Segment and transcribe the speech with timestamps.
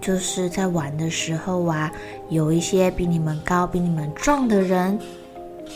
[0.00, 1.90] 就是在玩的时候啊，
[2.28, 4.98] 有一些比你们高、比你们壮的人，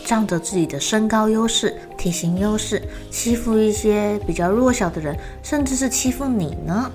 [0.05, 6.91] 仗着自己的身高优势、体型优势，欺负一些比较弱小的人，甚至是欺负你呢？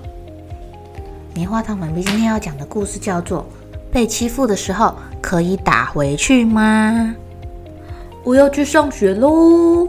[1.34, 3.42] 棉花糖妈咪今天要讲的故事叫做
[3.92, 7.14] 《被欺负的时候可以打回去吗》。
[8.24, 9.88] 我要去上学喽！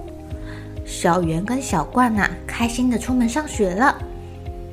[0.86, 3.98] 小圆跟小冠呐、开心的出门上学了。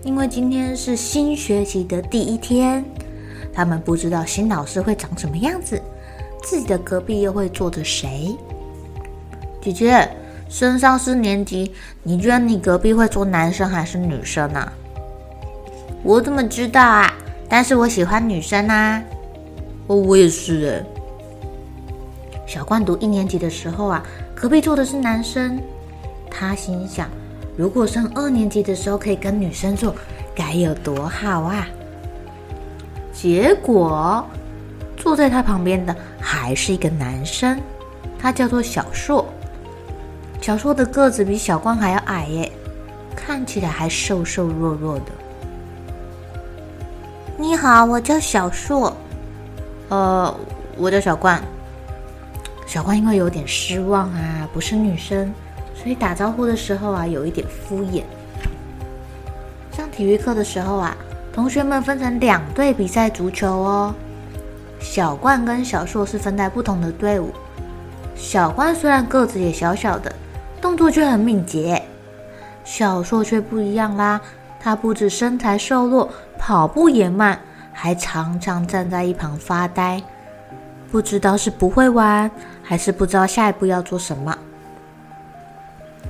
[0.05, 2.85] 因为今天是新学期的第一天，
[3.55, 5.81] 他们不知道新老师会长什么样子，
[6.43, 8.37] 自己的隔壁又会坐着谁？
[9.63, 10.07] 姐姐，
[10.47, 14.71] 升上四年级，你觉得你隔壁会坐男生还是女生呢？
[16.03, 17.11] 我怎么知道啊？
[17.49, 19.03] 但是我喜欢女生啊。
[19.87, 20.85] 哦，我也是诶。
[22.47, 25.59] 小冠读一年级的时候啊，隔壁坐的是男生，
[26.31, 27.09] 他心想。
[27.57, 29.95] 如果上二年级的时候可以跟女生坐，
[30.35, 31.69] 该有多好啊！
[33.13, 34.27] 结果
[34.97, 37.61] 坐在他旁边的还是一个男生，
[38.19, 39.25] 他叫做小硕。
[40.41, 42.53] 小硕的个子比小冠还要矮耶，
[43.15, 45.07] 看起来还瘦瘦弱弱的。
[47.39, 48.95] 你好，我叫小硕。
[49.91, 50.35] 呃，
[50.77, 51.43] 我叫小冠。
[52.67, 55.33] 小冠因为有点失望啊，不是女生。
[55.75, 58.03] 所以打招呼的时候啊，有一点敷衍。
[59.73, 60.97] 上体育课的时候啊，
[61.33, 63.95] 同学们分成两队比赛足球哦。
[64.79, 67.33] 小冠跟小硕是分在不同的队伍。
[68.15, 70.15] 小冠虽然个子也小小的，
[70.61, 71.83] 动作却很敏捷。
[72.65, 74.21] 小硕却不一样啦，
[74.61, 76.09] 他不止身材瘦弱，
[76.39, 77.39] 跑步也慢，
[77.73, 80.03] 还常常站在一旁发呆，
[80.91, 82.31] 不知道是不会玩，
[82.63, 84.39] 还是不知道下一步要做什么。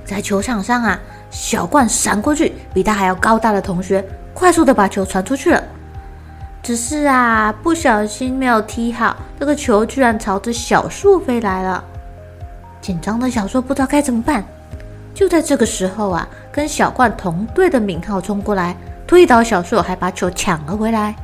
[0.05, 0.99] 在球场上啊，
[1.31, 5.61] 小冠闪过去，比他还要高大的同学快速的把球传出去了。
[6.61, 11.83] 只是啊，不小心没有踢好，这个球居然朝着小硕飞来了。
[12.81, 14.43] 紧张的小硕不知道该怎么办。
[15.13, 18.75] 就在这个时候啊，跟小冠同队的敏浩冲过来，
[19.07, 21.15] 推倒小硕，还把球抢了回来。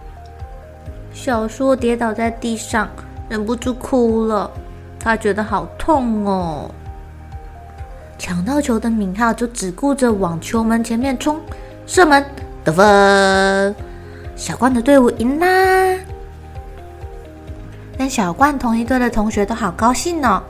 [1.14, 2.88] 小硕跌倒在地上，
[3.28, 4.50] 忍不住哭了，
[5.00, 6.72] 他觉得好痛哦。
[8.22, 11.42] 抢到球的敏浩就只顾着往球门前面冲，
[11.88, 12.24] 射门
[12.64, 13.76] 得分。
[14.36, 15.98] 小冠的队伍赢啦！
[17.98, 20.44] 跟小冠同一队的同学都好高兴哦。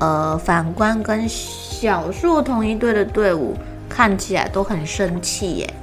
[0.00, 3.56] 呃，反观跟小硕同一队的队伍，
[3.88, 5.74] 看起来都很生气耶。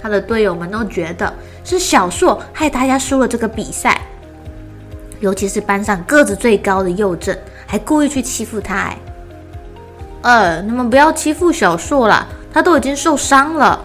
[0.00, 1.32] 他的队友们都觉得
[1.62, 4.00] 是小硕害大家输了这个比赛，
[5.20, 8.98] 尤其是班上个子最高的佑正，还故意去欺负他哎。
[10.22, 13.80] 呃，你们不要欺负小硕了，他都已经受伤了。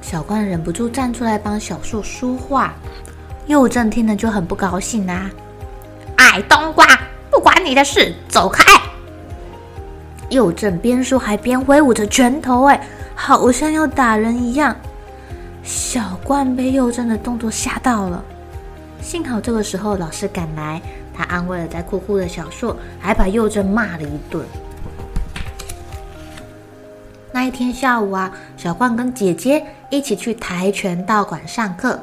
[0.00, 2.74] 小冠忍不住站出来帮小硕说话，
[3.46, 5.30] 佑正听了就很不高兴啊！
[6.16, 6.84] 矮冬瓜，
[7.30, 8.64] 不管你的事，走开！
[10.28, 14.74] 佑正边说还边挥舞着拳头，哎，好像要打人一样。
[15.62, 18.24] 小冠被佑正的动作吓到了，
[19.00, 20.82] 幸好这个时候老师赶来，
[21.14, 24.44] 他安慰了在哭哭的小硕，还把佑正骂了一顿。
[27.42, 31.98] 那天下午啊，小冠跟姐姐一起去跆拳道馆上课。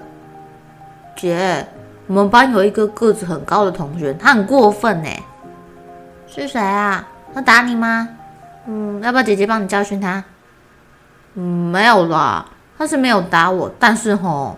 [1.15, 1.65] 姐，
[2.07, 5.09] 我们班有一个个子很高的同学，他很过分呢。
[6.27, 7.07] 是谁啊？
[7.33, 8.09] 他打你吗？
[8.67, 10.21] 嗯，要不要姐姐帮你教训他？
[11.35, 12.45] 嗯，没有啦，
[12.77, 14.57] 他是没有打我，但是吼，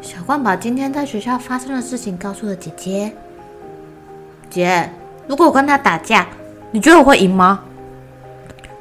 [0.00, 3.12] 小冠把今天在学校发生的事情告诉了姐姐。
[4.48, 4.88] 姐，
[5.26, 6.28] 如果我跟他打架，
[6.70, 7.64] 你觉得我会赢吗？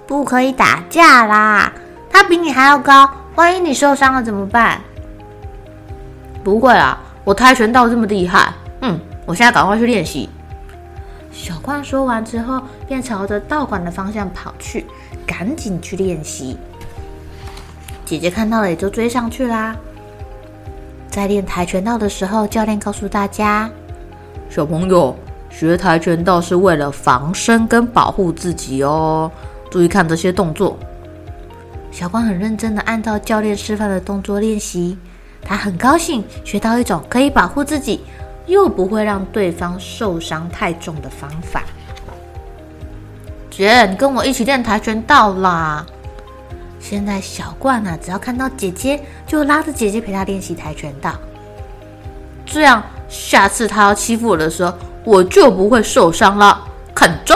[0.07, 1.71] 不可以打架啦！
[2.09, 4.79] 他比你还要高，万一你受伤了怎么办？
[6.43, 8.53] 不会啊，我跆拳道这么厉害。
[8.81, 10.29] 嗯，我现在赶快去练习。
[11.31, 14.87] 小冠说完之后，便朝着道馆的方向跑去，
[15.25, 16.57] 赶紧去练习。
[18.05, 19.75] 姐姐看到了，也就追上去啦。
[21.09, 23.69] 在练跆拳道的时候，教练告诉大家
[24.49, 25.15] ：“小朋友，
[25.49, 29.29] 学跆拳道是为了防身跟保护自己哦，
[29.77, 30.75] 注意看这些动作。”
[31.93, 34.97] 小冠很认真的按照教练示范的动作练习，
[35.43, 38.01] 他很高兴学到一种可以保护自己，
[38.47, 41.61] 又不会让对方受伤太重的方法。
[43.51, 45.85] 姐，你跟我一起练跆拳道啦！
[46.79, 51.13] 现在小冠啊，只要看到姐姐，就拉着姐姐陪她练习跆拳道。
[52.47, 56.67] 这样，下次他要欺负我的时候，我就不会受伤了。
[56.95, 57.35] 看招！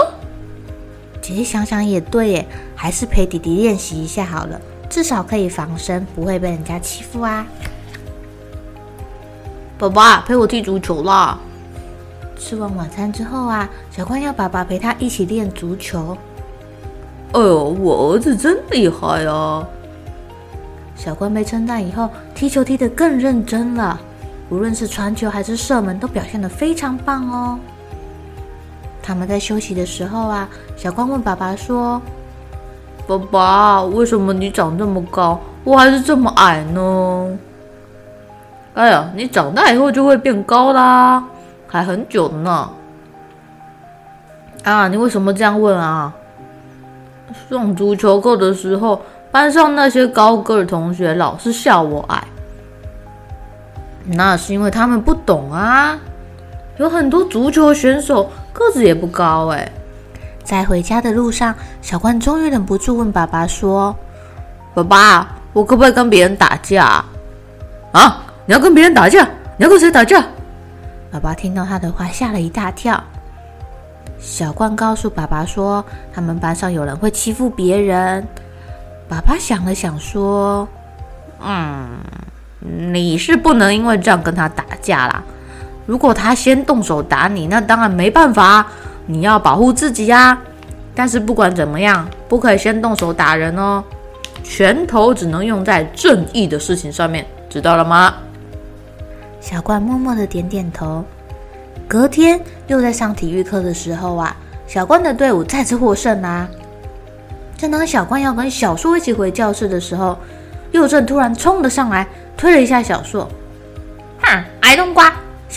[1.22, 4.60] 姐姐想想也对耶，还是陪弟弟练习一下好了，
[4.90, 7.46] 至少可以防身，不会被人家欺负啊。
[9.78, 11.38] 爸爸，陪我踢足球啦！
[12.38, 16.18] 吃完晚餐之后啊，小关要爸爸陪他一起练足球。
[17.34, 19.66] 哎呦，我儿子真厉害啊！
[20.96, 24.00] 小关被称赞以后，踢球踢得更认真了。
[24.50, 27.60] 无论是传球还是射门，都表现得非常棒哦。
[29.12, 30.48] 他们在休息的时候啊，
[30.78, 32.02] 小光问爸爸说
[33.06, 37.38] ：“爸爸，为什么你长这么高，我还是这么矮呢？”
[38.74, 41.22] 哎呀，你长大以后就会变高啦，
[41.68, 42.70] 还很久呢。
[44.64, 46.14] 啊，你为什么这样问啊？
[47.50, 52.24] 上足球课的时候，班上那些高个儿同学老是笑我矮，
[54.06, 56.00] 那是因为他们不懂啊。
[56.78, 59.72] 有很多足球选手个子也不高哎。
[60.44, 63.96] 在回家的路上，小冠终于忍不住问爸爸说
[64.74, 67.04] ：“爸爸，我可不可以跟别人打架？
[67.92, 68.26] 啊？
[68.46, 69.24] 你要跟别人打架？
[69.58, 70.26] 你要跟谁打架？”
[71.12, 73.02] 爸爸听到他的话，吓了一大跳。
[74.20, 75.84] 小冠告诉爸爸说
[76.14, 78.26] ：“他们班上有人会欺负别人。”
[79.08, 80.68] 爸爸想了想说
[81.44, 81.88] ：“嗯，
[82.60, 85.24] 你是不能因为这样跟他打架啦。
[85.92, 88.66] 如果他先动手打你，那当然没办法，
[89.06, 90.38] 你要保护自己呀。
[90.96, 93.84] 但是不管怎么样，不可以先动手打人哦。
[94.42, 98.14] 拳头只能用在正义的事情上面，知道了吗？”
[99.42, 101.04] 小冠默默的点点头。
[101.90, 104.34] 隔天又在上体育课的时候啊，
[104.66, 106.48] 小冠的队伍再次获胜啊。
[107.58, 110.18] 正当小冠要跟小硕一起回教室的时候，
[110.72, 112.08] 佑正突然冲了上来，
[112.38, 113.28] 推了一下小硕。
[114.22, 115.14] 哼，矮冬瓜，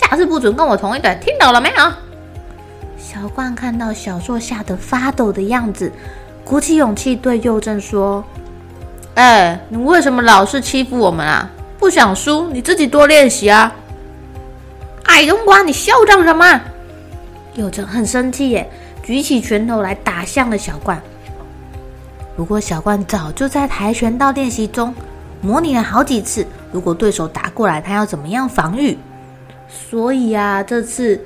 [0.09, 1.91] 下次不准跟我同一队，听懂了没有？
[2.97, 5.91] 小冠看到小硕吓得发抖的样子，
[6.43, 8.23] 鼓起勇气对佑正说
[9.15, 11.49] ：“哎，你为什么老是欺负我们啊？
[11.79, 13.73] 不想输，你自己多练习啊。”
[15.05, 16.61] 矮冬瓜，你嚣张什么？
[17.55, 18.69] 佑正很生气耶，
[19.01, 21.01] 举起拳头来打向了小冠。
[22.35, 24.93] 不过小冠早就在跆拳道练习中
[25.41, 28.97] 模拟了好几次，如果对手打过来，他要怎么样防御。
[29.67, 31.19] 所以啊，这次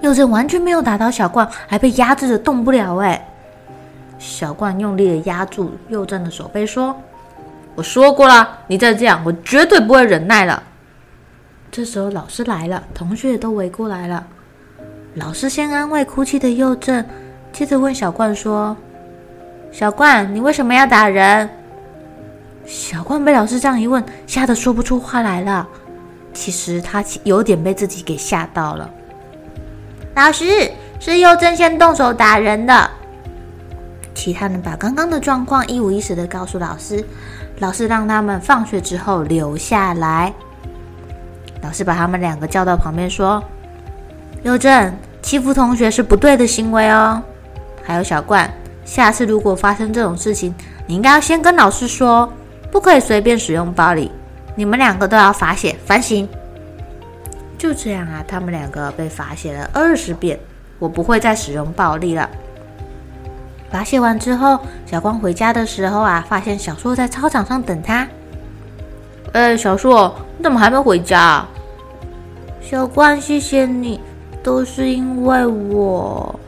[0.00, 2.96] 佑正完全没有打到小冠，还被压制着动不了。
[2.98, 3.28] 哎，
[4.18, 6.96] 小冠用力的压住佑正的手背，说
[7.74, 10.62] ：“我说过了，你再这样，我绝对不会忍耐了。”
[11.70, 14.26] 这时候老师来了，同学也都围过来了。
[15.14, 17.04] 老师先安慰哭泣的佑正，
[17.52, 18.76] 接着问小冠说
[19.70, 21.48] ：“小冠，你为什么要打人？”
[22.64, 25.66] 小冠被老师这样一问，吓得说不出话来了。
[26.38, 28.88] 其实他有点被自己给吓到了。
[30.14, 32.88] 老师，是佑正先动手打人的。
[34.14, 37.04] 其他人把刚刚的状况一五一十的告诉老师，
[37.58, 40.32] 老师让他们放学之后留下来。
[41.60, 43.42] 老师把他们两个叫到旁边说
[44.44, 47.20] ：“佑正，欺负同学是不对的行为哦。
[47.82, 48.48] 还有小冠，
[48.84, 50.54] 下次如果发生这种事情，
[50.86, 52.32] 你应该要先跟老师说，
[52.70, 54.12] 不可以随便使用暴力。
[54.58, 56.28] 你们两个都要罚写反省。”
[57.56, 60.36] 就这样啊，他们两个被罚写了二十遍。
[60.80, 62.28] 我不会再使用暴力了。
[63.70, 68.06] 罚写完之后，小光回家的时候啊，发现小硕在操场上等他。
[69.32, 71.44] 哎，小硕，你怎么还没回家？
[72.60, 74.00] 小冠，谢谢你，
[74.42, 76.38] 都是因为我。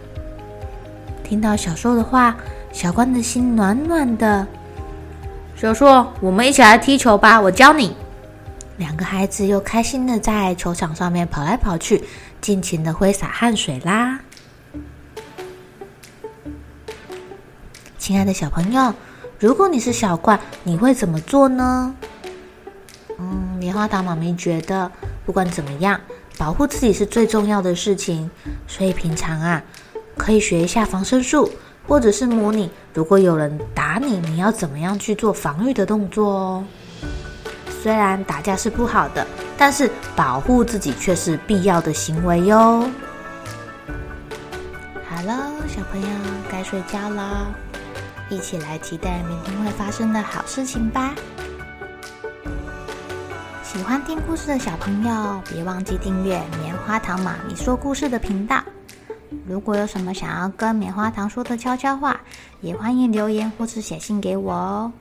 [1.25, 2.37] 听到小硕的话，
[2.73, 4.47] 小冠的心暖暖的。
[5.57, 7.97] 小硕，我们一起来踢球吧，我教你。
[8.81, 12.03] 两个孩子又开心的在球场上面跑来跑去，
[12.41, 14.19] 尽情的挥洒汗水啦。
[17.99, 18.95] 亲爱的小朋友，
[19.39, 21.95] 如果你是小怪，你会怎么做呢？
[23.59, 24.91] 棉花糖妈咪觉得，
[25.27, 26.01] 不管怎么样，
[26.39, 28.31] 保护自己是最重要的事情。
[28.67, 29.63] 所以平常啊，
[30.17, 31.53] 可以学一下防身术，
[31.87, 36.65] 或者是模拟，如果有人打你，你要怎么样去做防御的动作哦。
[37.83, 42.87] 虽然打架是不好的，但是保护自己却是必要的行为哟。
[45.09, 46.09] 好了，小朋友
[46.51, 47.47] 该睡觉了，
[48.29, 51.15] 一起来期待明天会发生的好事情吧。
[53.63, 58.63] 喜欢听故事的小朋友，别忘记订阅棉花糖妈咪说故事的频道。
[59.47, 62.21] 如果有什么想要跟棉花糖说的悄悄话，
[62.61, 64.93] 也欢迎留言或是写信给我哦。